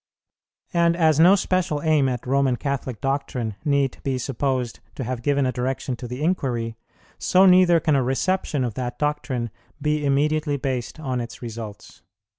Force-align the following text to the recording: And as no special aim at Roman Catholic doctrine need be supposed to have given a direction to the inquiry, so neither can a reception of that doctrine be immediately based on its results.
And 0.73 0.95
as 0.95 1.19
no 1.19 1.35
special 1.35 1.83
aim 1.83 2.09
at 2.09 2.25
Roman 2.25 2.55
Catholic 2.55 3.01
doctrine 3.01 3.53
need 3.63 3.99
be 4.01 4.17
supposed 4.17 4.79
to 4.95 5.03
have 5.03 5.21
given 5.21 5.45
a 5.45 5.51
direction 5.51 5.95
to 5.97 6.07
the 6.07 6.23
inquiry, 6.23 6.75
so 7.19 7.45
neither 7.45 7.79
can 7.79 7.95
a 7.95 8.01
reception 8.01 8.63
of 8.63 8.73
that 8.73 8.97
doctrine 8.97 9.51
be 9.79 10.03
immediately 10.03 10.57
based 10.57 10.99
on 10.99 11.21
its 11.21 11.43
results. 11.43 12.01